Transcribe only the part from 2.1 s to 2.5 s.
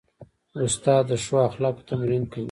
کوي.